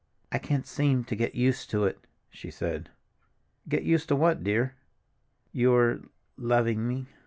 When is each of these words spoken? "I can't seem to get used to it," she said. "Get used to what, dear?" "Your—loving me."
"I 0.31 0.39
can't 0.39 0.65
seem 0.65 1.03
to 1.03 1.15
get 1.15 1.35
used 1.35 1.69
to 1.69 1.85
it," 1.85 1.99
she 2.31 2.49
said. 2.49 2.89
"Get 3.69 3.83
used 3.83 4.07
to 4.07 4.15
what, 4.15 4.43
dear?" 4.43 4.73
"Your—loving 5.51 6.87
me." 6.87 7.05